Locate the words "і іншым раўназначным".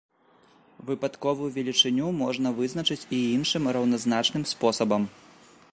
3.01-4.43